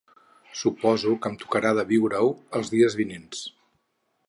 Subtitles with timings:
[0.61, 3.47] Suposo que em tocarà de viure-ho els dies vinents